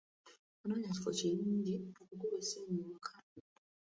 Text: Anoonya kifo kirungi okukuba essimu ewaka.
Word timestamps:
Anoonya 0.61 0.89
kifo 0.95 1.09
kirungi 1.19 1.73
okukuba 2.01 2.35
essimu 2.41 2.73
ewaka. 2.83 3.11